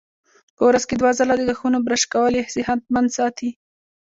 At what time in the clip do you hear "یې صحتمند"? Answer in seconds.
2.39-3.09